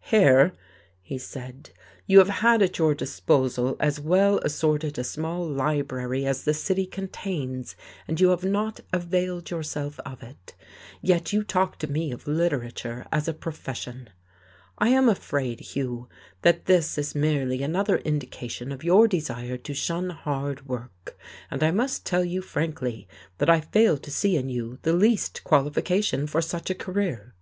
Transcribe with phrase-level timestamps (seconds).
[0.00, 0.54] "Here,"
[1.02, 1.70] he said,
[2.04, 6.84] "you have had at your disposal as well assorted a small library as the city
[6.84, 7.76] contains,
[8.08, 10.56] and you have not availed yourself of it.
[11.00, 14.10] Yet you talk to me of literature as a profession.
[14.78, 16.08] I am afraid, Hugh,
[16.42, 21.16] that this is merely another indication of your desire to shun hard work,
[21.52, 23.06] and I must tell you frankly
[23.38, 27.36] that I fail to see in you the least qualification for such a career.